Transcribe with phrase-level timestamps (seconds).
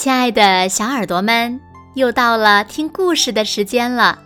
[0.00, 1.60] 亲爱的小耳朵们，
[1.92, 4.18] 又到了听故事的时间了。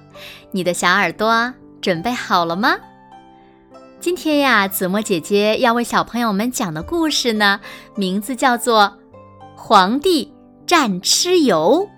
[0.53, 2.77] 你的小耳朵准备好了吗？
[3.98, 7.59] 今天呀，子墨姐姐要为小朋友们讲的故事呢，
[7.96, 8.82] 名字叫做
[9.57, 10.32] 《皇帝
[10.64, 11.88] 战蚩尤》。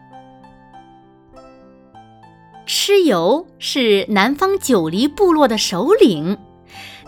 [2.67, 6.39] 蚩尤是南方九黎部落的首领，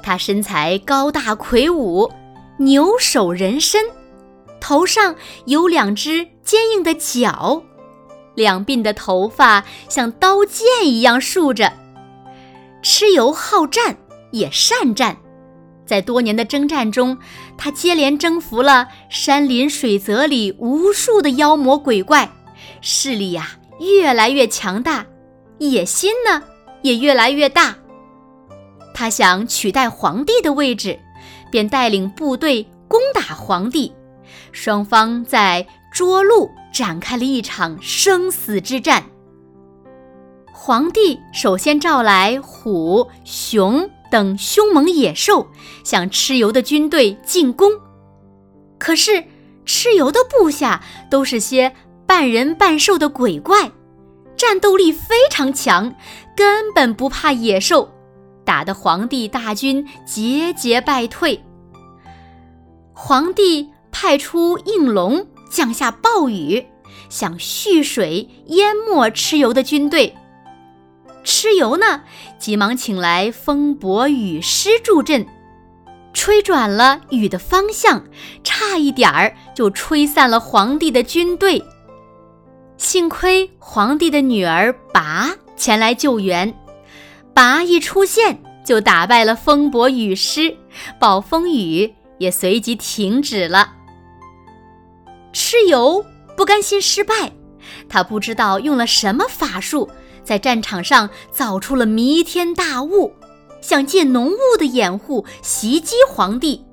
[0.02, 2.12] 他身材高大魁梧，
[2.58, 3.82] 牛首人身。
[4.60, 5.14] 头上
[5.46, 7.62] 有两只坚硬的角，
[8.34, 11.70] 两鬓的头发像刀剑一样竖着。
[12.82, 13.98] 蚩尤好战，
[14.30, 15.18] 也善战，
[15.84, 17.18] 在多年的征战中，
[17.58, 22.30] 他接连征服了山林水泽里无数的妖魔鬼怪，
[22.80, 25.04] 势力呀越来越强大，
[25.58, 26.42] 野心呢
[26.80, 27.76] 也越来越大。
[28.94, 30.98] 他想取代皇帝的位置，
[31.50, 33.92] 便带领部队攻打皇帝。
[34.50, 39.04] 双方在涿鹿展开了一场生死之战。
[40.52, 45.46] 皇帝首先召来虎、熊等凶猛野兽，
[45.84, 47.72] 向蚩尤的军队进攻。
[48.78, 49.24] 可是，
[49.66, 51.72] 蚩尤的部下都是些
[52.06, 53.72] 半人半兽的鬼怪，
[54.36, 55.94] 战斗力非常强，
[56.36, 57.88] 根本不怕野兽，
[58.44, 61.42] 打得皇帝大军节节败退。
[62.92, 63.70] 皇帝。
[63.90, 66.66] 派出应龙降下暴雨，
[67.08, 70.14] 想蓄水淹没蚩尤的军队。
[71.24, 72.02] 蚩尤呢，
[72.38, 75.26] 急忙请来风伯雨师助阵，
[76.14, 78.04] 吹转了雨的方向，
[78.42, 81.62] 差一点儿就吹散了皇帝的军队。
[82.76, 86.54] 幸亏皇帝的女儿拔前来救援，
[87.34, 90.56] 拔一出现就打败了风伯雨师，
[90.98, 93.72] 暴风雨也随即停止了。
[95.32, 96.04] 蚩尤
[96.36, 97.32] 不甘心失败，
[97.88, 99.88] 他不知道用了什么法术，
[100.24, 103.12] 在战场上造出了弥天大雾，
[103.60, 106.64] 想借浓雾的掩护袭击皇帝。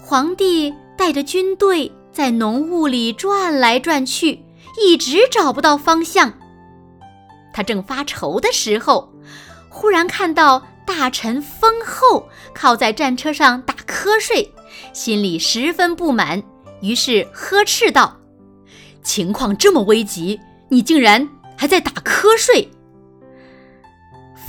[0.00, 4.44] 皇帝带着军队在浓雾里转来转去，
[4.80, 6.32] 一直找不到方向。
[7.52, 9.12] 他正发愁的时候，
[9.68, 14.52] 忽然看到大臣封后靠在战车上打瞌睡，
[14.92, 16.42] 心里十分不满。
[16.84, 18.14] 于是呵斥道
[19.02, 22.70] ：“情况这么危急，你竟然还在打瞌睡。”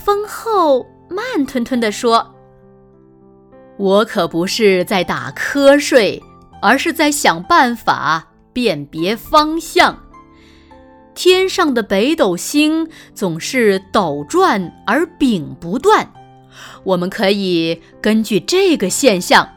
[0.03, 2.35] 风后慢吞吞地说
[3.79, 6.21] ：“我可不是在打瞌睡，
[6.61, 9.97] 而是在想办法辨别方向。
[11.13, 16.11] 天上的北斗星总是斗转而柄不断，
[16.83, 19.49] 我们可以根据这个现象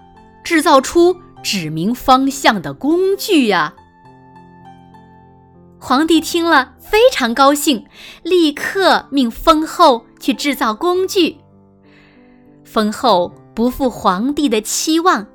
[0.44, 1.16] 制造出。”
[1.50, 3.72] 指明方向的工具呀！
[5.80, 7.86] 皇帝听了非常高兴，
[8.22, 11.38] 立刻命封后去制造工具。
[12.64, 15.26] 封后不负皇帝的期望，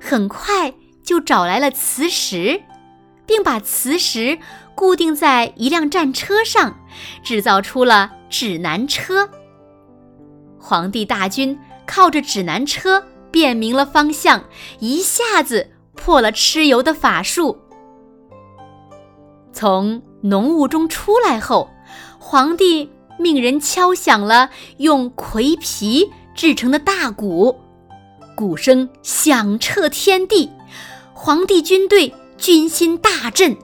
[0.00, 2.60] 很快就找来了磁石，
[3.24, 4.40] 并把磁石
[4.74, 6.80] 固定在一辆战车上，
[7.22, 9.30] 制造出了指南车。
[10.58, 13.04] 皇帝大军靠着指南车。
[13.30, 14.44] 辨明了方向，
[14.78, 17.58] 一下子破了蚩尤的法术。
[19.52, 21.68] 从浓雾中出来后，
[22.18, 27.56] 皇帝命人敲响了用葵皮制成的大鼓，
[28.36, 30.50] 鼓声响彻天地，
[31.12, 33.56] 皇帝军队军心大振，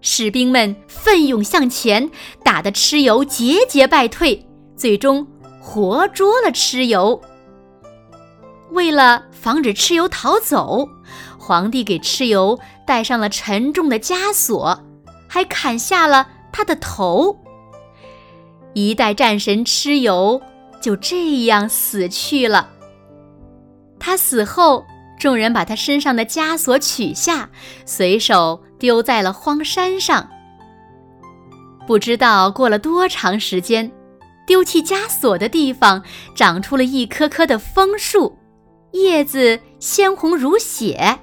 [0.00, 2.10] 士兵们奋勇向前，
[2.44, 5.26] 打得蚩尤节节败退，最终
[5.60, 7.20] 活捉了蚩尤。
[8.72, 10.88] 为了防止蚩尤逃走，
[11.38, 14.84] 皇帝给蚩尤戴上了沉重的枷锁，
[15.28, 17.36] 还砍下了他的头。
[18.72, 20.40] 一代战神蚩尤
[20.80, 22.68] 就这样死去了。
[23.98, 24.84] 他死后，
[25.18, 27.50] 众人把他身上的枷锁取下，
[27.84, 30.28] 随手丢在了荒山上。
[31.86, 33.90] 不知道过了多长时间，
[34.46, 36.02] 丢弃枷锁的地方
[36.36, 38.38] 长出了一棵棵的枫树。
[38.92, 41.18] 叶子鲜红如血，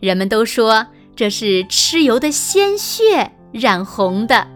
[0.00, 0.86] 人们都说
[1.16, 4.46] 这是蚩尤的鲜血染红的。